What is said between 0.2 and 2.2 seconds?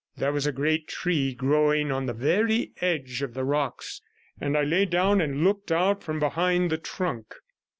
was a great tree growing on the